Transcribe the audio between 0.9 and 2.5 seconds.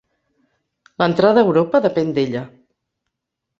L'entrada a Europa depèn d'ella.